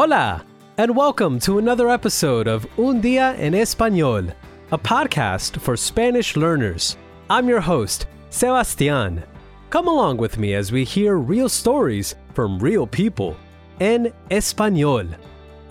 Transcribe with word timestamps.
Hola, 0.00 0.46
and 0.78 0.96
welcome 0.96 1.38
to 1.40 1.58
another 1.58 1.90
episode 1.90 2.48
of 2.48 2.64
Un 2.78 3.02
Día 3.02 3.38
en 3.38 3.52
Español, 3.52 4.32
a 4.72 4.78
podcast 4.78 5.60
for 5.60 5.76
Spanish 5.76 6.36
learners. 6.36 6.96
I'm 7.28 7.46
your 7.50 7.60
host, 7.60 8.06
Sebastian. 8.30 9.22
Come 9.68 9.88
along 9.88 10.16
with 10.16 10.38
me 10.38 10.54
as 10.54 10.72
we 10.72 10.84
hear 10.84 11.18
real 11.18 11.50
stories 11.50 12.14
from 12.32 12.58
real 12.58 12.86
people 12.86 13.36
en 13.78 14.10
español. 14.30 15.14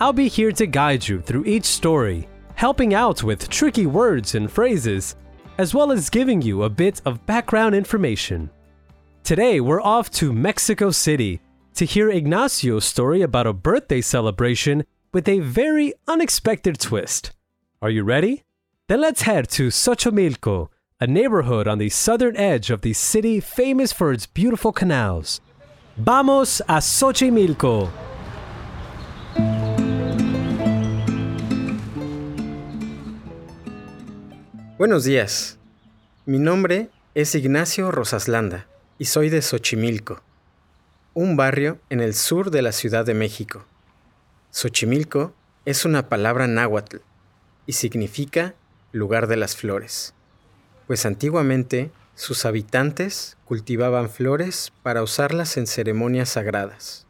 I'll 0.00 0.12
be 0.12 0.28
here 0.28 0.52
to 0.52 0.66
guide 0.68 1.08
you 1.08 1.20
through 1.20 1.46
each 1.46 1.64
story, 1.64 2.28
helping 2.54 2.94
out 2.94 3.24
with 3.24 3.50
tricky 3.50 3.86
words 3.86 4.36
and 4.36 4.48
phrases, 4.48 5.16
as 5.58 5.74
well 5.74 5.90
as 5.90 6.08
giving 6.08 6.40
you 6.40 6.62
a 6.62 6.70
bit 6.70 7.02
of 7.04 7.26
background 7.26 7.74
information. 7.74 8.48
Today, 9.24 9.60
we're 9.60 9.82
off 9.82 10.08
to 10.12 10.32
Mexico 10.32 10.92
City 10.92 11.40
to 11.74 11.84
hear 11.84 12.10
Ignacio's 12.10 12.84
story 12.84 13.22
about 13.22 13.46
a 13.46 13.52
birthday 13.52 14.00
celebration 14.00 14.84
with 15.12 15.28
a 15.28 15.40
very 15.40 15.92
unexpected 16.06 16.78
twist. 16.78 17.32
Are 17.82 17.90
you 17.90 18.04
ready? 18.04 18.44
Then 18.88 19.00
let's 19.00 19.22
head 19.22 19.48
to 19.50 19.68
Xochimilco, 19.68 20.68
a 21.00 21.06
neighborhood 21.06 21.66
on 21.66 21.78
the 21.78 21.88
southern 21.88 22.36
edge 22.36 22.70
of 22.70 22.82
the 22.82 22.92
city 22.92 23.40
famous 23.40 23.92
for 23.92 24.12
its 24.12 24.26
beautiful 24.26 24.72
canals. 24.72 25.40
Vamos 25.96 26.60
a 26.62 26.78
Xochimilco! 26.80 27.90
Buenos 34.78 35.04
días. 35.04 35.58
Mi 36.24 36.38
nombre 36.38 36.88
es 37.14 37.34
Ignacio 37.34 37.90
Rosaslanda 37.90 38.66
y 38.98 39.04
soy 39.04 39.28
de 39.28 39.42
Xochimilco, 39.42 40.22
un 41.14 41.36
barrio 41.36 41.78
en 41.90 42.00
el 42.00 42.14
sur 42.14 42.50
de 42.50 42.62
la 42.62 42.72
Ciudad 42.72 43.04
de 43.04 43.14
México. 43.14 43.64
Xochimilco 44.50 45.32
es 45.64 45.84
una 45.84 46.08
palabra 46.08 46.46
náhuatl 46.46 46.98
y 47.66 47.72
significa 47.72 48.54
lugar 48.92 49.26
de 49.26 49.36
las 49.36 49.56
flores, 49.56 50.14
pues 50.86 51.06
antiguamente 51.06 51.90
sus 52.14 52.44
habitantes 52.44 53.36
cultivaban 53.44 54.10
flores 54.10 54.72
para 54.82 55.02
usarlas 55.02 55.56
en 55.56 55.66
ceremonias 55.66 56.28
sagradas. 56.30 57.06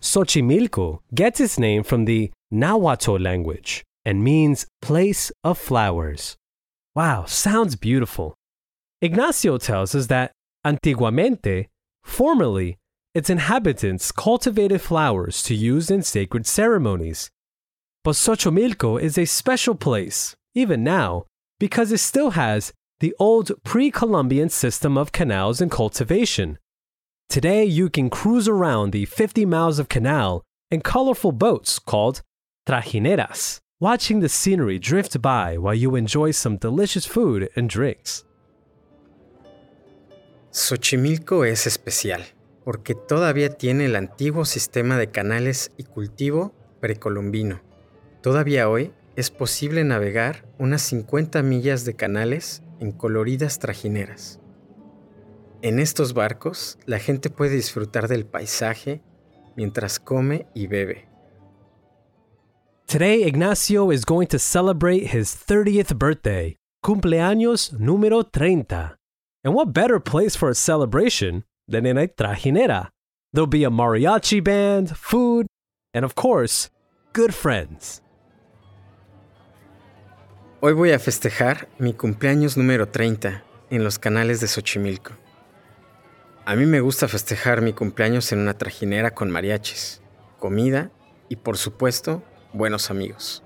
Xochimilco 0.00 1.02
gets 1.14 1.40
its 1.40 1.58
name 1.58 1.82
from 1.82 2.04
the 2.04 2.30
Nahuatl 2.50 3.18
language 3.18 3.82
and 4.04 4.22
means 4.22 4.66
place 4.82 5.32
of 5.42 5.58
flowers. 5.58 6.36
Wow, 6.94 7.24
sounds 7.26 7.76
beautiful. 7.76 8.34
Ignacio 9.00 9.58
tells 9.58 9.94
us 9.94 10.06
that 10.08 10.32
antiguamente, 10.64 11.68
formerly, 12.04 12.76
its 13.14 13.30
inhabitants 13.30 14.12
cultivated 14.12 14.80
flowers 14.80 15.42
to 15.44 15.54
use 15.54 15.90
in 15.90 16.02
sacred 16.02 16.46
ceremonies. 16.46 17.30
But 18.02 18.16
Xochimilco 18.16 19.00
is 19.00 19.16
a 19.16 19.24
special 19.24 19.74
place, 19.74 20.34
even 20.54 20.82
now, 20.82 21.24
because 21.58 21.92
it 21.92 21.98
still 21.98 22.30
has 22.30 22.72
the 23.00 23.14
old 23.18 23.52
pre 23.62 23.90
Columbian 23.90 24.48
system 24.48 24.98
of 24.98 25.12
canals 25.12 25.60
and 25.60 25.70
cultivation. 25.70 26.58
Today, 27.28 27.64
you 27.64 27.88
can 27.88 28.10
cruise 28.10 28.48
around 28.48 28.90
the 28.90 29.06
50 29.06 29.46
miles 29.46 29.78
of 29.78 29.88
canal 29.88 30.42
in 30.70 30.80
colorful 30.80 31.32
boats 31.32 31.78
called 31.78 32.22
trajineras 32.68 33.60
watching 33.80 34.20
the 34.20 34.28
scenery 34.28 34.78
drift 34.78 35.20
by 35.20 35.58
while 35.58 35.74
you 35.74 35.94
enjoy 35.94 36.30
some 36.30 36.56
delicious 36.56 37.06
food 37.06 37.50
and 37.54 37.68
drinks. 37.68 38.24
Xochimilco 40.52 41.46
es 41.46 41.66
especial 41.66 42.22
porque 42.64 42.94
todavía 42.94 43.50
tiene 43.50 43.84
el 43.86 43.96
antiguo 43.96 44.44
sistema 44.44 44.98
de 44.98 45.10
canales 45.10 45.70
y 45.76 45.84
cultivo 45.84 46.54
precolombino. 46.80 47.60
Todavía 48.22 48.68
hoy 48.68 48.92
es 49.16 49.30
posible 49.30 49.84
navegar 49.84 50.46
unas 50.58 50.82
50 50.82 51.42
millas 51.42 51.84
de 51.84 51.94
canales 51.94 52.62
en 52.80 52.92
coloridas 52.92 53.58
trajineras. 53.58 54.40
En 55.62 55.78
estos 55.78 56.14
barcos, 56.14 56.78
la 56.84 56.98
gente 56.98 57.30
puede 57.30 57.54
disfrutar 57.56 58.08
del 58.08 58.26
paisaje 58.26 59.02
mientras 59.56 59.98
come 59.98 60.46
y 60.54 60.66
bebe. 60.66 61.08
Today, 62.86 63.24
Ignacio 63.24 63.90
is 63.90 64.04
going 64.04 64.26
to 64.26 64.38
celebrate 64.38 65.16
his 65.16 65.34
30th 65.34 65.96
birthday, 65.98 66.56
cumpleaños 66.82 67.72
número 67.72 68.24
30. 68.24 68.96
And 69.42 69.54
what 69.54 69.72
better 69.72 69.98
place 69.98 70.36
for 70.36 70.50
a 70.50 70.54
celebration 70.54 71.44
than 71.68 71.86
in 71.86 71.98
a 71.98 72.06
trajinera? 72.06 72.88
There'll 73.32 73.46
be 73.46 73.64
a 73.64 73.70
mariachi 73.70 74.42
band, 74.42 74.96
food, 74.96 75.46
and 75.92 76.04
of 76.04 76.14
course, 76.14 76.70
good 77.12 77.34
friends. 77.34 78.00
Hoy 80.60 80.72
voy 80.72 80.92
a 80.92 80.98
festejar 80.98 81.68
mi 81.78 81.92
cumpleaños 81.92 82.56
número 82.56 82.88
30 82.88 83.42
en 83.70 83.84
los 83.84 83.98
canales 83.98 84.40
de 84.40 84.46
Xochimilco. 84.46 85.12
A 86.46 86.56
mí 86.56 86.66
me 86.66 86.80
gusta 86.80 87.08
festejar 87.08 87.60
mi 87.60 87.72
cumpleaños 87.72 88.32
en 88.32 88.38
una 88.38 88.54
trajinera 88.54 89.14
con 89.14 89.30
mariachis, 89.30 90.02
comida 90.38 90.90
y 91.28 91.36
por 91.36 91.56
supuesto 91.56 92.22
buenos 92.52 92.90
amigos. 92.90 93.42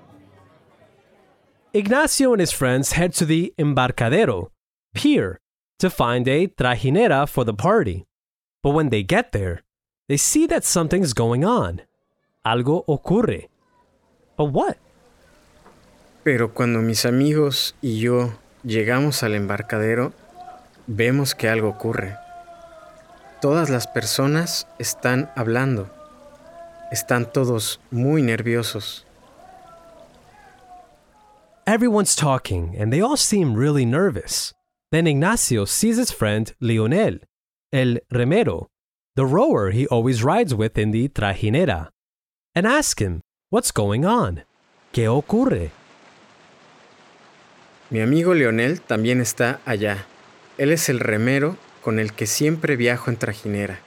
Ignacio 1.72 2.32
and 2.32 2.40
his 2.40 2.52
friends 2.52 2.92
head 2.92 3.12
to 3.12 3.26
the 3.26 3.52
embarcadero, 3.58 4.50
pier, 4.94 5.38
to 5.78 5.90
find 5.90 6.26
a 6.26 6.48
trajinera 6.48 7.28
for 7.28 7.44
the 7.44 7.54
party. 7.54 8.07
But 8.62 8.70
when 8.70 8.90
they 8.90 9.02
get 9.02 9.32
there, 9.32 9.62
they 10.08 10.16
see 10.16 10.46
that 10.46 10.64
something's 10.64 11.12
going 11.12 11.44
on. 11.44 11.82
Algo 12.44 12.84
ocurre. 12.86 13.48
But 14.36 14.52
what? 14.52 14.78
Pero 16.24 16.52
cuando 16.52 16.80
mis 16.80 17.04
amigos 17.04 17.74
y 17.80 18.00
yo 18.00 18.32
llegamos 18.64 19.22
al 19.22 19.34
embarcadero, 19.34 20.12
vemos 20.86 21.34
que 21.34 21.48
algo 21.48 21.68
ocurre. 21.68 22.16
Todas 23.40 23.70
las 23.70 23.86
personas 23.86 24.66
están 24.78 25.30
hablando. 25.36 25.88
Están 26.90 27.32
todos 27.32 27.80
muy 27.90 28.22
nerviosos. 28.22 29.04
Everyone's 31.66 32.16
talking, 32.16 32.74
and 32.78 32.90
they 32.90 33.00
all 33.00 33.16
seem 33.16 33.54
really 33.54 33.84
nervous. 33.84 34.54
Then 34.90 35.06
Ignacio 35.06 35.66
sees 35.66 35.98
his 35.98 36.10
friend 36.10 36.54
Leonel, 36.60 37.20
el 37.72 38.02
remero, 38.10 38.68
the 39.14 39.24
rower 39.24 39.72
he 39.72 39.86
always 39.88 40.22
rides 40.22 40.54
with 40.54 40.78
in 40.78 40.90
the 40.90 41.08
trajinera, 41.08 41.90
and 42.54 42.66
asks 42.66 43.02
him, 43.02 43.20
What's 43.50 43.72
going 43.72 44.04
on? 44.04 44.44
¿Qué 44.92 45.08
ocurre? 45.08 45.70
Mi 47.90 48.00
amigo 48.00 48.34
Leonel 48.34 48.80
también 48.80 49.20
está 49.20 49.60
allá. 49.64 50.06
Él 50.58 50.72
es 50.72 50.88
el 50.88 51.00
remero 51.00 51.56
con 51.82 51.98
el 51.98 52.12
que 52.12 52.26
siempre 52.26 52.76
viajo 52.76 53.10
en 53.10 53.16
trajinera. 53.16 53.78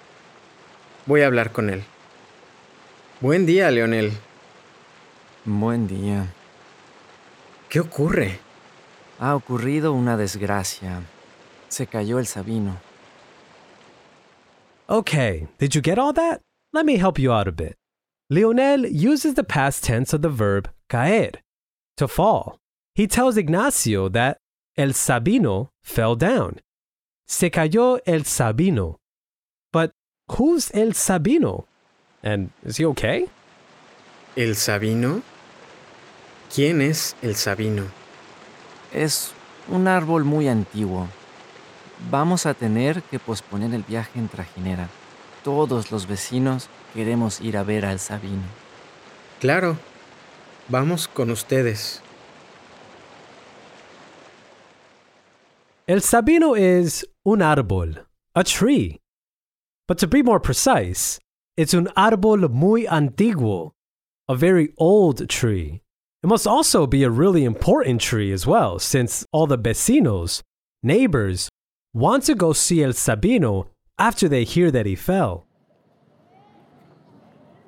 Voy 1.06 1.22
a 1.22 1.28
hablar 1.28 1.52
con 1.52 1.70
él. 1.70 1.84
Buen 3.20 3.46
día, 3.46 3.70
Leonel. 3.70 4.14
Buen 5.46 5.88
día. 5.88 6.34
¿Qué 7.70 7.80
ocurre? 7.80 8.40
Ha 9.20 9.36
ocurrido 9.36 9.94
una 9.94 10.18
desgracia. 10.18 11.02
Se 11.68 11.86
cayó 11.86 12.18
el 12.18 12.26
Sabino. 12.26 12.80
Okay, 14.92 15.48
did 15.58 15.74
you 15.74 15.80
get 15.80 15.98
all 15.98 16.12
that? 16.12 16.42
Let 16.74 16.86
me 16.86 16.98
help 16.98 17.18
you 17.18 17.32
out 17.32 17.48
a 17.48 17.54
bit. 17.54 17.78
Lionel 18.30 18.86
uses 18.86 19.36
the 19.36 19.44
past 19.46 19.86
tense 19.86 20.12
of 20.12 20.22
the 20.22 20.28
verb 20.28 20.70
caer, 20.90 21.32
to 21.96 22.10
fall. 22.10 22.58
He 22.94 23.08
tells 23.08 23.38
Ignacio 23.38 24.10
that 24.10 24.38
el 24.78 24.90
Sabino 24.90 25.70
fell 25.82 26.18
down. 26.18 26.60
Se 27.26 27.50
cayó 27.50 28.02
el 28.06 28.26
Sabino. 28.26 28.98
But 29.72 29.92
who's 30.34 30.70
el 30.72 30.92
Sabino? 30.92 31.64
And 32.22 32.52
is 32.66 32.76
he 32.76 32.84
okay? 32.88 33.30
¿El 34.36 34.56
Sabino? 34.56 35.24
¿Quién 36.50 36.82
es 36.82 37.16
el 37.22 37.36
Sabino? 37.36 37.88
Es 38.92 39.32
un 39.70 39.88
árbol 39.88 40.26
muy 40.26 40.50
antiguo. 40.50 41.08
Vamos 42.10 42.46
a 42.46 42.54
tener 42.54 43.04
que 43.04 43.20
posponer 43.20 43.74
el 43.74 43.84
viaje 43.84 44.20
en 44.20 44.28
trajinera. 44.28 44.90
Todos 45.44 45.92
los 45.92 46.08
vecinos 46.08 46.70
queremos 46.94 47.42
ir 47.42 47.58
a 47.58 47.64
ver 47.64 47.86
al 47.86 48.00
Sabino. 48.00 48.44
Claro. 49.40 49.78
Vamos 50.68 51.08
con 51.08 51.32
ustedes. 51.32 52.02
El 55.88 56.02
Sabino 56.02 56.56
is 56.56 57.06
un 57.26 57.42
árbol, 57.42 58.06
a 58.36 58.44
tree. 58.44 59.00
But 59.88 59.98
to 60.00 60.08
be 60.08 60.24
more 60.24 60.40
precise, 60.40 61.20
it's 61.58 61.74
un 61.74 61.88
árbol 61.98 62.50
muy 62.50 62.86
antiguo, 62.86 63.72
a 64.30 64.36
very 64.36 64.74
old 64.78 65.28
tree. 65.28 65.82
It 66.24 66.28
must 66.28 66.48
also 66.48 66.88
be 66.88 67.04
a 67.04 67.10
really 67.10 67.44
important 67.44 68.00
tree 68.00 68.32
as 68.32 68.46
well, 68.48 68.80
since 68.80 69.26
all 69.34 69.48
the 69.48 69.58
vecinos, 69.58 70.42
neighbors, 70.84 71.50
want 71.94 72.26
to 72.26 72.36
go 72.36 72.54
see 72.54 72.82
El 72.84 72.94
Sabino 72.94 73.68
after 73.98 74.30
they 74.30 74.44
hear 74.44 74.72
that 74.72 74.86
he 74.86 74.96
fell. 74.96 75.46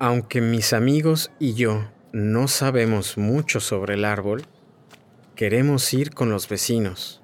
Aunque 0.00 0.40
mis 0.40 0.72
amigos 0.72 1.30
y 1.38 1.54
yo 1.54 1.84
no 2.12 2.48
sabemos 2.48 3.16
mucho 3.16 3.60
sobre 3.60 3.94
el 3.94 4.04
árbol, 4.04 4.44
queremos 5.36 5.92
ir 5.94 6.10
con 6.14 6.30
los 6.30 6.48
vecinos. 6.48 7.20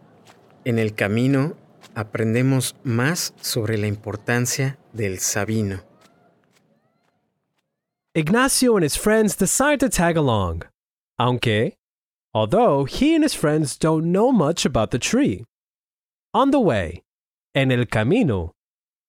En 0.64 0.78
el 0.78 0.94
camino 0.94 1.56
aprendemos 1.94 2.76
más 2.84 3.34
sobre 3.40 3.78
la 3.78 3.86
importancia 3.86 4.78
del 4.92 5.18
sabino. 5.18 5.80
Ignacio 8.14 8.76
and 8.76 8.84
his 8.84 8.96
friends 8.96 9.36
decide 9.36 9.78
to 9.78 9.88
tag 9.88 10.16
along. 10.16 10.64
Aunque, 11.18 11.74
although 12.34 12.84
he 12.84 13.14
and 13.14 13.22
his 13.22 13.34
friends 13.34 13.76
don't 13.76 14.10
know 14.10 14.32
much 14.32 14.64
about 14.66 14.90
the 14.90 14.98
tree. 14.98 15.44
On 16.32 16.52
the 16.52 16.60
way, 16.60 17.02
en 17.54 17.72
el 17.72 17.86
camino, 17.86 18.52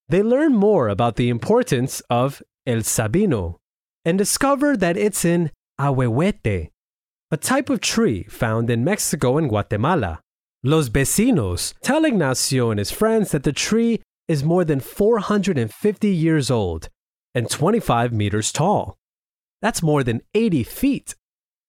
they 0.09 0.23
learn 0.23 0.53
more 0.53 0.89
about 0.89 1.17
the 1.17 1.29
importance 1.29 2.01
of 2.09 2.41
el 2.65 2.81
sabino 2.81 3.57
and 4.03 4.17
discover 4.17 4.75
that 4.75 4.97
it's 4.97 5.23
an 5.23 5.51
ahuehuete, 5.79 6.69
a 7.29 7.37
type 7.37 7.69
of 7.69 7.79
tree 7.79 8.23
found 8.23 8.69
in 8.69 8.83
Mexico 8.83 9.37
and 9.37 9.49
Guatemala. 9.49 10.19
Los 10.63 10.89
vecinos 10.89 11.73
tell 11.81 12.05
Ignacio 12.05 12.71
and 12.71 12.79
his 12.79 12.91
friends 12.91 13.31
that 13.31 13.43
the 13.43 13.53
tree 13.53 14.01
is 14.27 14.43
more 14.43 14.65
than 14.65 14.79
450 14.79 16.07
years 16.09 16.49
old 16.49 16.89
and 17.35 17.49
25 17.49 18.11
meters 18.11 18.51
tall. 18.51 18.97
That's 19.61 19.83
more 19.83 20.03
than 20.03 20.21
80 20.33 20.63
feet. 20.63 21.15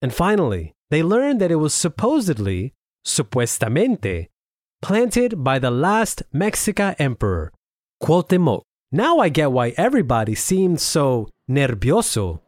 And 0.01 0.13
finally, 0.13 0.73
they 0.89 1.03
learn 1.03 1.37
that 1.37 1.51
it 1.51 1.55
was 1.55 1.73
supposedly, 1.73 2.73
supuestamente, 3.05 4.27
planted 4.83 5.41
by 5.41 5.57
the 5.59 5.71
last 5.71 6.23
Mexica 6.33 6.93
emperor, 6.99 7.53
Cuauhtémoc. 8.01 8.63
Now 8.91 9.19
I 9.19 9.29
get 9.29 9.53
why 9.53 9.73
everybody 9.77 10.35
seemed 10.35 10.81
so 10.81 11.29
nervioso. 11.47 12.41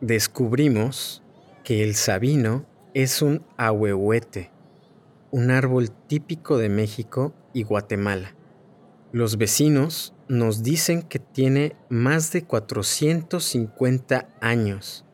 Descubrimos 0.00 1.22
que 1.62 1.84
el 1.84 1.94
sabino 1.94 2.66
es 2.94 3.22
un 3.22 3.44
ahuehuete, 3.56 4.50
un 5.30 5.52
árbol 5.52 5.92
típico 6.08 6.58
de 6.58 6.68
México 6.68 7.32
y 7.54 7.62
Guatemala. 7.62 8.34
Los 9.12 9.38
vecinos 9.38 10.14
nos 10.26 10.64
dicen 10.64 11.02
que 11.02 11.20
tiene 11.20 11.76
más 11.90 12.32
de 12.32 12.42
450 12.42 14.28
años 14.40 15.04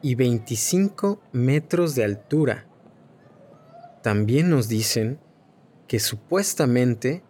y 0.00 0.14
25 0.14 1.20
metros 1.32 1.94
de 1.94 2.04
altura. 2.04 2.66
También 4.02 4.50
nos 4.50 4.68
dicen 4.68 5.20
que 5.86 6.00
supuestamente 6.00 7.22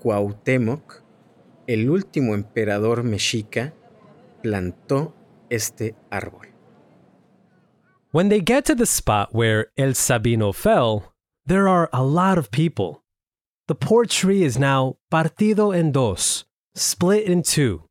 Cuauhtémoc, 0.00 1.02
el 1.66 1.90
último 1.90 2.34
emperador 2.34 3.02
mexica, 3.02 3.74
plantó 4.42 5.14
este 5.50 5.94
árbol. 6.10 6.48
When 8.10 8.30
they 8.30 8.40
get 8.40 8.64
to 8.66 8.74
the 8.74 8.86
spot 8.86 9.34
where 9.34 9.70
El 9.76 9.94
Sabino 9.94 10.52
fell, 10.52 11.12
there 11.46 11.68
are 11.68 11.90
a 11.92 12.02
lot 12.02 12.38
of 12.38 12.50
people. 12.50 13.02
The 13.66 13.74
poor 13.74 14.06
tree 14.06 14.44
is 14.44 14.58
now 14.58 14.96
partido 15.10 15.72
en 15.72 15.92
dos, 15.92 16.46
split 16.74 17.26
in 17.26 17.42
two. 17.42 17.84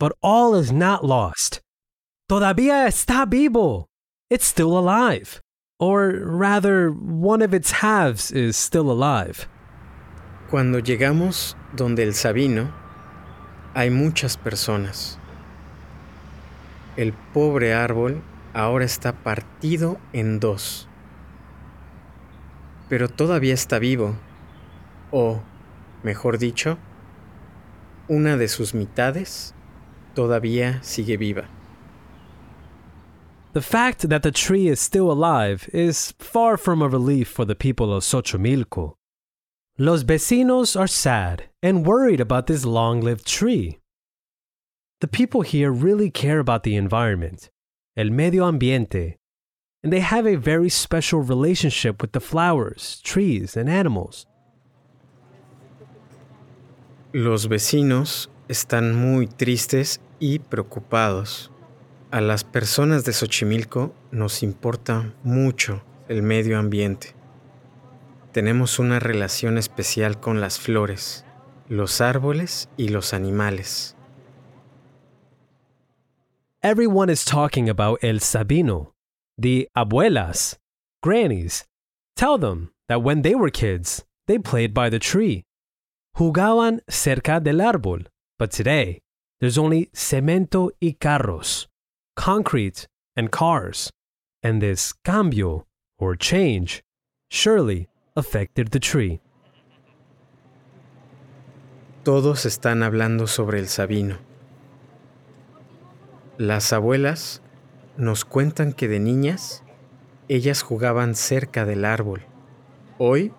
But 0.00 0.16
all 0.20 0.54
is 0.56 0.72
not 0.72 1.04
lost. 1.04 1.60
Todavía 2.28 2.86
está 2.88 3.24
vivo. 3.24 3.86
It's 4.28 4.44
still 4.44 4.76
alive. 4.76 5.40
Or 5.78 6.08
rather, 6.24 6.90
one 6.90 7.42
of 7.42 7.52
its 7.52 7.70
halves 7.82 8.30
is 8.30 8.56
still 8.56 8.90
alive. 8.90 9.46
Cuando 10.48 10.78
llegamos 10.78 11.54
donde 11.74 12.02
el 12.02 12.14
Sabino, 12.14 12.72
hay 13.74 13.90
muchas 13.90 14.38
personas. 14.38 15.18
El 16.96 17.12
pobre 17.34 17.74
árbol 17.74 18.22
ahora 18.54 18.86
está 18.86 19.12
partido 19.12 19.98
en 20.14 20.40
dos. 20.40 20.88
Pero 22.88 23.08
todavía 23.08 23.52
está 23.52 23.78
vivo 23.78 24.16
o, 25.10 25.42
mejor 26.02 26.38
dicho, 26.38 26.78
una 28.08 28.38
de 28.38 28.48
sus 28.48 28.72
mitades 28.72 29.54
todavía 30.14 30.82
sigue 30.82 31.18
viva. 31.18 31.50
The 33.56 33.62
fact 33.62 34.10
that 34.10 34.22
the 34.22 34.30
tree 34.30 34.68
is 34.68 34.80
still 34.80 35.10
alive 35.10 35.70
is 35.72 36.12
far 36.18 36.58
from 36.58 36.82
a 36.82 36.90
relief 36.90 37.26
for 37.26 37.46
the 37.46 37.54
people 37.54 37.90
of 37.90 38.02
Xochimilco. 38.02 38.96
Los 39.78 40.04
vecinos 40.04 40.78
are 40.78 40.86
sad 40.86 41.44
and 41.62 41.86
worried 41.86 42.20
about 42.20 42.48
this 42.48 42.66
long 42.66 43.00
lived 43.00 43.26
tree. 43.26 43.78
The 45.00 45.08
people 45.08 45.40
here 45.40 45.72
really 45.72 46.10
care 46.10 46.38
about 46.38 46.64
the 46.64 46.76
environment, 46.76 47.48
el 47.96 48.10
medio 48.10 48.44
ambiente, 48.44 49.14
and 49.82 49.90
they 49.90 50.00
have 50.00 50.26
a 50.26 50.36
very 50.36 50.68
special 50.68 51.22
relationship 51.22 52.02
with 52.02 52.12
the 52.12 52.20
flowers, 52.20 53.00
trees, 53.04 53.56
and 53.56 53.70
animals. 53.70 54.26
Los 57.14 57.46
vecinos 57.46 58.28
están 58.50 58.94
muy 58.94 59.28
tristes 59.28 59.98
y 60.20 60.40
preocupados. 60.40 61.48
A 62.12 62.20
las 62.20 62.44
personas 62.44 63.04
de 63.04 63.12
Xochimilco 63.12 63.92
nos 64.12 64.44
importa 64.44 65.12
mucho 65.24 65.82
el 66.08 66.22
medio 66.22 66.56
ambiente. 66.56 67.16
Tenemos 68.32 68.78
una 68.78 69.00
relación 69.00 69.58
especial 69.58 70.20
con 70.20 70.40
las 70.40 70.60
flores, 70.60 71.24
los 71.68 72.00
árboles 72.00 72.68
y 72.76 72.88
los 72.88 73.12
animales. 73.12 73.96
Everyone 76.62 77.10
is 77.10 77.24
talking 77.24 77.68
about 77.68 77.98
El 78.02 78.20
Sabino. 78.20 78.94
The 79.36 79.68
abuelas, 79.74 80.60
grannies, 81.02 81.66
tell 82.14 82.38
them 82.38 82.72
that 82.88 83.02
when 83.02 83.22
they 83.22 83.34
were 83.34 83.50
kids, 83.50 84.06
they 84.26 84.38
played 84.38 84.72
by 84.72 84.90
the 84.90 85.00
tree. 85.00 85.44
Jugaban 86.14 86.82
cerca 86.88 87.40
del 87.40 87.60
árbol, 87.60 88.08
but 88.38 88.50
today 88.50 89.00
there's 89.40 89.58
only 89.58 89.90
cemento 89.92 90.70
y 90.80 90.94
carros, 90.94 91.68
concrete 92.16 92.86
and 93.16 93.30
cars. 93.30 93.90
And 94.42 94.60
this 94.60 94.92
cambio, 95.04 95.66
or 95.98 96.16
change, 96.16 96.82
surely 97.30 97.88
affected 98.16 98.70
the 98.70 98.80
tree. 98.80 99.20
Todos 102.04 102.46
están 102.46 102.82
hablando 102.82 103.26
sobre 103.26 103.58
el 103.58 103.68
sabino. 103.68 104.18
Las 106.38 106.72
abuelas 106.72 107.40
nos 107.96 108.24
cuentan 108.24 108.72
que 108.72 108.88
de 108.88 109.00
niñas 109.00 109.64
ellas 110.28 110.62
jugaban 110.62 111.14
cerca 111.14 111.64
del 111.64 111.84
árbol. 111.84 112.22
Hoy 112.98 113.32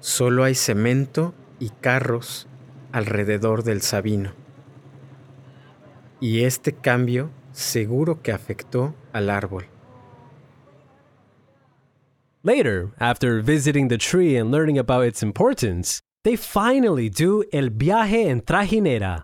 solo 0.00 0.44
hay 0.44 0.54
cemento 0.54 1.34
y 1.58 1.70
carros 1.70 2.48
alrededor 2.92 3.62
del 3.64 3.82
Sabino. 3.82 4.32
Y 6.20 6.44
este 6.44 6.72
cambio 6.72 7.30
seguro 7.54 8.20
que 8.20 8.32
afectó 8.32 8.94
al 9.12 9.30
árbol. 9.30 9.64
Later, 12.42 12.90
after 13.00 13.40
visiting 13.40 13.88
the 13.88 13.96
tree 13.96 14.36
and 14.36 14.50
learning 14.50 14.76
about 14.76 15.06
its 15.06 15.22
importance, 15.22 16.02
they 16.24 16.36
finally 16.36 17.08
do 17.08 17.42
El 17.52 17.70
Viaje 17.70 18.28
en 18.28 18.42
Trajinera. 18.42 19.22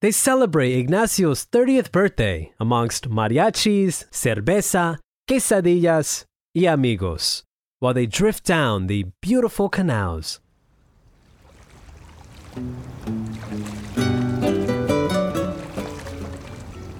They 0.00 0.10
celebrate 0.10 0.72
Ignacio's 0.72 1.46
30th 1.46 1.92
birthday 1.92 2.52
amongst 2.58 3.08
mariachis, 3.08 4.06
cerveza, 4.10 4.98
quesadillas, 5.28 6.24
y 6.54 6.66
amigos, 6.66 7.44
while 7.78 7.94
they 7.94 8.06
drift 8.06 8.44
down 8.44 8.88
the 8.88 9.06
beautiful 9.20 9.68
canals. 9.68 10.40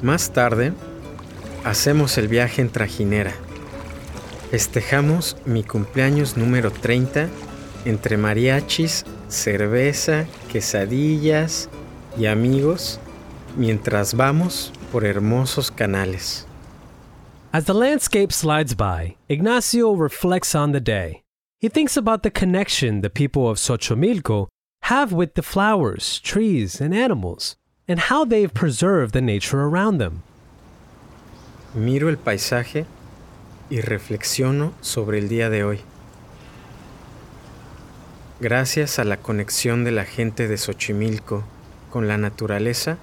Más 0.02 0.32
tarde, 0.32 0.72
hacemos 1.64 2.18
el 2.18 2.26
viaje 2.26 2.60
en 2.60 2.70
trajinera. 2.70 3.32
Festejamos 4.50 5.36
mi 5.46 5.62
cumpleaños 5.62 6.36
número 6.36 6.72
30 6.72 7.28
entre 7.84 8.16
mariachis, 8.16 9.04
cerveza, 9.28 10.26
quesadillas 10.50 11.68
y 12.18 12.26
amigos 12.26 12.98
mientras 13.56 14.14
vamos 14.14 14.72
por 14.90 15.04
hermosos 15.04 15.70
canales. 15.70 16.46
As 17.52 17.66
the 17.66 17.74
landscape 17.74 18.32
slides 18.32 18.74
by, 18.74 19.16
Ignacio 19.28 19.94
reflects 19.94 20.54
on 20.54 20.72
the 20.72 20.80
day. 20.80 21.22
He 21.60 21.68
thinks 21.68 21.96
about 21.96 22.22
the 22.22 22.30
connection 22.30 23.02
the 23.02 23.10
people 23.10 23.48
of 23.48 23.58
Xochimilco 23.58 24.48
have 24.84 25.12
with 25.12 25.34
the 25.34 25.42
flowers, 25.42 26.18
trees, 26.20 26.80
and 26.80 26.92
animals, 26.92 27.56
and 27.88 28.10
how 28.10 28.24
they've 28.24 28.52
preserved 28.52 29.12
the 29.12 29.20
nature 29.20 29.60
around 29.60 29.98
them. 29.98 30.22
Miro 31.74 32.08
el 32.08 32.16
paisaje 32.16 32.86
y 33.70 33.80
reflexiono 33.80 34.72
sobre 34.80 35.18
el 35.18 35.28
día 35.28 35.48
de 35.48 35.64
hoy. 35.64 35.80
Gracias 38.40 38.98
a 38.98 39.04
la 39.04 39.16
conexión 39.16 39.84
de 39.84 39.92
la 39.92 40.04
gente 40.04 40.48
de 40.48 40.56
Xochimilco 40.56 41.44
con 41.90 42.08
la 42.08 42.18
naturaleza, 42.18 42.98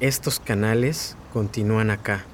estos 0.00 0.38
canales 0.38 1.16
continúan 1.32 1.90
acá. 1.90 2.24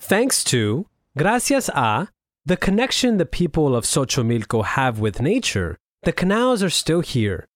Thanks 0.00 0.42
to, 0.44 0.86
gracias 1.16 1.70
a, 1.74 2.10
the 2.44 2.56
connection 2.56 3.18
the 3.18 3.26
people 3.26 3.76
of 3.76 3.84
Xochimilco 3.84 4.64
have 4.64 4.98
with 4.98 5.20
nature, 5.20 5.76
the 6.02 6.12
canals 6.12 6.62
are 6.62 6.70
still 6.70 7.02
here. 7.02 7.46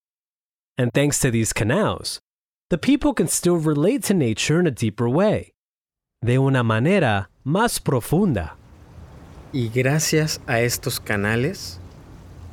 And 0.78 0.92
thanks 0.92 1.18
to 1.21 1.30
these 1.30 1.54
canals, 1.54 2.21
the 2.68 2.76
people 2.76 3.14
can 3.14 3.28
still 3.28 3.56
relate 3.56 4.02
to 4.04 4.14
nature 4.14 4.61
in 4.61 4.66
a 4.66 4.71
deeper 4.71 5.09
way, 5.09 5.54
de 6.23 6.38
una 6.38 6.62
manera 6.62 7.30
más 7.45 7.80
profunda. 7.80 8.56
Y 9.54 9.71
gracias 9.71 10.38
a 10.47 10.61
estos 10.61 11.00
canales, 11.00 11.80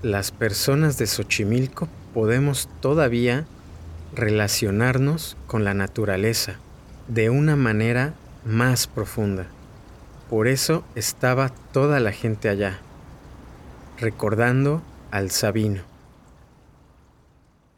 las 0.03 0.32
personas 0.32 0.98
de 0.98 1.08
Xochimilco 1.08 1.89
podemos 2.13 2.70
todavía 2.80 3.46
relacionarnos 4.15 5.36
con 5.46 5.65
la 5.65 5.74
naturaleza 5.74 6.60
de 7.10 7.30
una 7.30 7.58
manera 7.58 8.13
más 8.46 8.88
profunda. 8.88 9.48
Por 10.30 10.48
eso 10.48 10.86
estaba 10.96 11.50
toda 11.50 12.00
la 12.00 12.13
gente 12.13 12.48
allá, 12.48 12.80
recordando 14.00 14.82
al 15.12 15.30
Sabino. 15.30 15.93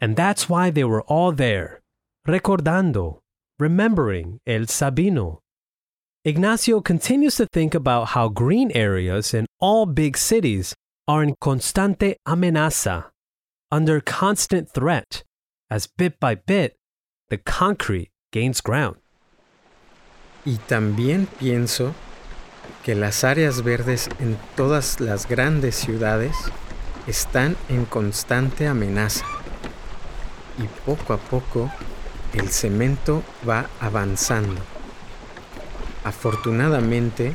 And 0.00 0.16
that's 0.16 0.48
why 0.48 0.70
they 0.70 0.84
were 0.84 1.02
all 1.02 1.32
there, 1.32 1.80
recordando, 2.26 3.20
remembering 3.58 4.40
El 4.46 4.66
Sabino. 4.66 5.40
Ignacio 6.24 6.80
continues 6.80 7.36
to 7.36 7.46
think 7.46 7.74
about 7.74 8.08
how 8.08 8.28
green 8.28 8.72
areas 8.72 9.32
in 9.32 9.46
all 9.60 9.86
big 9.86 10.16
cities 10.16 10.74
are 11.06 11.22
in 11.22 11.36
constante 11.40 12.16
amenaza, 12.26 13.10
under 13.70 14.00
constant 14.00 14.68
threat, 14.68 15.22
as 15.70 15.86
bit 15.86 16.18
by 16.18 16.34
bit 16.34 16.76
the 17.28 17.38
concrete 17.38 18.10
gains 18.32 18.60
ground. 18.60 18.96
Y 20.44 20.58
también 20.68 21.26
pienso 21.38 21.94
que 22.82 22.94
las 22.94 23.24
áreas 23.24 23.62
verdes 23.62 24.08
en 24.20 24.36
todas 24.56 25.00
las 25.00 25.26
grandes 25.26 25.76
ciudades 25.76 26.36
están 27.06 27.56
en 27.68 27.84
constante 27.86 28.66
amenaza. 28.66 29.35
Y 30.58 30.66
poco 30.84 31.12
a 31.12 31.18
poco 31.18 31.70
el 32.32 32.50
cemento 32.50 33.22
va 33.48 33.68
avanzando. 33.80 34.60
Afortunadamente, 36.04 37.34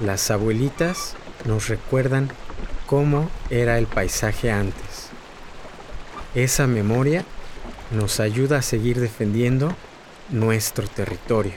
las 0.00 0.30
abuelitas 0.30 1.16
nos 1.46 1.68
recuerdan 1.68 2.30
cómo 2.86 3.30
era 3.50 3.78
el 3.78 3.86
paisaje 3.86 4.50
antes. 4.50 5.08
Esa 6.34 6.66
memoria 6.66 7.24
nos 7.90 8.20
ayuda 8.20 8.58
a 8.58 8.62
seguir 8.62 9.00
defendiendo 9.00 9.74
nuestro 10.30 10.86
territorio. 10.86 11.54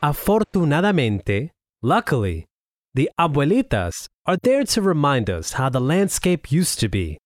Afortunadamente, 0.00 1.52
luckily, 1.80 2.46
the 2.94 3.08
abuelitas 3.16 4.08
are 4.26 4.36
there 4.36 4.64
to 4.64 4.82
remind 4.82 5.28
us 5.28 5.52
how 5.54 5.68
the 5.68 5.80
landscape 5.80 6.52
used 6.52 6.78
to 6.80 6.88
be. 6.88 7.18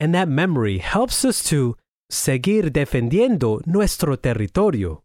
And 0.00 0.14
that 0.14 0.28
memory 0.28 0.78
helps 0.78 1.24
us 1.24 1.42
to 1.44 1.76
seguir 2.10 2.70
defendiendo 2.70 3.60
nuestro 3.66 4.16
territorio, 4.16 5.02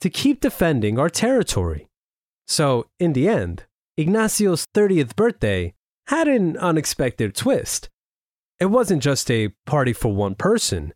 to 0.00 0.10
keep 0.10 0.40
defending 0.40 0.98
our 0.98 1.10
territory. 1.10 1.88
So, 2.46 2.86
in 2.98 3.12
the 3.14 3.28
end, 3.28 3.64
Ignacio's 3.98 4.66
30th 4.74 5.16
birthday 5.16 5.74
had 6.08 6.28
an 6.28 6.56
unexpected 6.58 7.34
twist. 7.34 7.88
It 8.60 8.66
wasn't 8.66 9.02
just 9.02 9.30
a 9.30 9.54
party 9.66 9.92
for 9.92 10.12
one 10.12 10.34
person, 10.34 10.92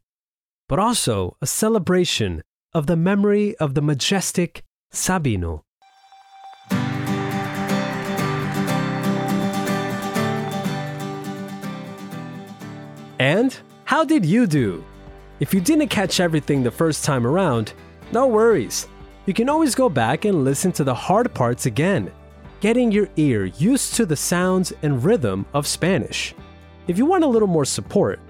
but 0.69 0.79
also 0.79 1.37
a 1.41 1.47
celebration 1.47 2.43
of 2.75 2.87
the 2.87 2.97
memory 2.97 3.57
of 3.57 3.75
the 3.75 3.83
majestic 3.83 4.63
Sabino. 4.93 5.63
And 13.19 13.57
how 13.85 14.05
did 14.05 14.25
you 14.25 14.47
do? 14.47 14.85
If 15.41 15.55
you 15.55 15.61
didn't 15.61 15.89
catch 15.89 16.21
everything 16.21 16.63
the 16.63 16.71
first 16.71 17.05
time 17.05 17.27
around, 17.27 17.73
no 18.13 18.27
worries. 18.27 18.87
You 19.27 19.35
can 19.35 19.49
always 19.49 19.75
go 19.75 19.89
back 19.89 20.25
and 20.25 20.45
listen 20.45 20.73
to 20.73 20.85
the 20.85 20.95
hard 20.95 21.33
parts 21.35 21.67
again, 21.67 22.11
getting 22.61 22.91
your 22.91 23.09
ear 23.17 23.47
used 23.47 23.95
to 23.95 24.07
the 24.07 24.17
sounds 24.17 24.73
and 24.83 25.05
rhythm 25.05 25.47
of 25.53 25.67
Spanish. 25.67 26.35
If 26.87 26.97
you 26.97 27.07
want 27.07 27.25
a 27.25 27.29
little 27.29 27.49
more 27.49 27.65
support, 27.65 28.21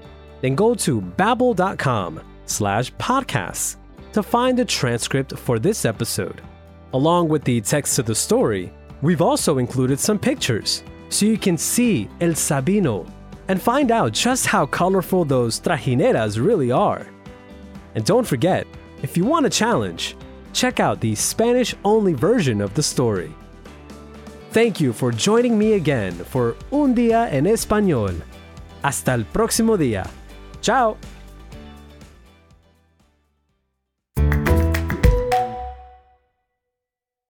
then 0.41 0.55
go 0.55 0.75
to 0.75 1.01
babbel.com 1.01 2.21
slash 2.47 2.93
podcasts 2.95 3.77
to 4.13 4.23
find 4.23 4.59
a 4.59 4.65
transcript 4.65 5.37
for 5.39 5.59
this 5.59 5.85
episode. 5.85 6.41
Along 6.95 7.29
with 7.29 7.45
the 7.45 7.61
text 7.61 7.99
of 7.99 8.07
the 8.07 8.15
story, 8.15 8.73
we've 9.03 9.23
also 9.23 9.59
included 9.59 10.01
some 10.01 10.19
pictures 10.19 10.83
so 11.11 11.27
you 11.27 11.39
can 11.39 11.57
see 11.57 12.09
El 12.21 12.31
Sabino 12.31 13.07
and 13.49 13.61
find 13.61 13.91
out 13.91 14.13
just 14.13 14.47
how 14.47 14.67
colorful 14.67 15.25
those 15.25 15.61
trajineras 15.61 16.39
really 16.39 16.71
are. 16.71 17.07
And 17.95 18.05
don't 18.05 18.27
forget, 18.27 18.67
if 19.03 19.17
you 19.17 19.25
want 19.25 19.47
a 19.47 19.51
challenge, 19.51 20.17
check 20.53 20.81
out 20.81 21.01
the 21.01 21.15
Spanish 21.15 21.75
only 21.85 22.13
version 22.13 22.61
of 22.61 22.75
the 22.75 22.83
story. 22.83 23.35
Thank 24.51 24.81
you 24.81 24.93
for 24.93 25.13
joining 25.13 25.59
me 25.59 25.75
again 25.75 26.13
for 26.13 26.57
Un 26.73 26.95
Día 26.95 27.33
en 27.33 27.45
Español. 27.45 28.23
Hasta 28.83 29.13
el 29.13 29.25
próximo 29.25 29.77
día. 29.77 30.09
Ciao. 30.63 30.97